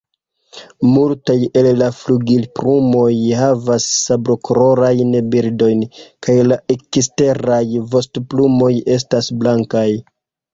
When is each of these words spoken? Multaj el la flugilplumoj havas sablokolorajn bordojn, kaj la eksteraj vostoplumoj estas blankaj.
Multaj 0.91 1.33
el 1.59 1.67
la 1.81 1.89
flugilplumoj 1.97 3.09
havas 3.41 3.85
sablokolorajn 4.05 5.13
bordojn, 5.35 5.85
kaj 6.29 6.39
la 6.49 6.59
eksteraj 6.77 7.61
vostoplumoj 7.93 8.73
estas 8.99 9.31
blankaj. 9.45 9.87